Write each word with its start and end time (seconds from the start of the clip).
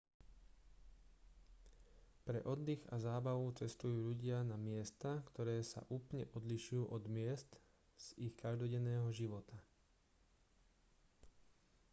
pre 2.25 2.39
oddych 2.53 2.81
a 2.93 2.97
zábavu 3.05 3.47
cestujú 3.59 3.97
ľudia 4.09 4.37
na 4.51 4.57
miesta 4.67 5.11
ktoré 5.29 5.57
sa 5.71 5.81
úplne 5.97 6.25
odlišujú 6.37 6.83
od 6.95 7.03
miest 7.17 7.51
z 8.03 8.07
ich 8.25 8.33
každodenného 8.43 9.09
života 9.19 9.57